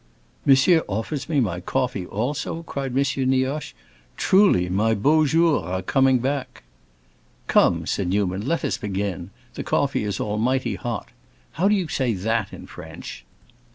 [0.47, 3.29] "Monsieur offers me my coffee, also?" cried M.
[3.29, 3.75] Nioche.
[4.17, 6.63] "Truly, my beaux jours are coming back."
[7.45, 9.29] "Come," said Newman, "let us begin.
[9.53, 11.09] The coffee is almighty hot.
[11.51, 13.25] How do you say that in French?"